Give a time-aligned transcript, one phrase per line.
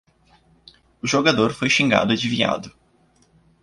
[0.99, 2.75] O jogador foi xingado de viado.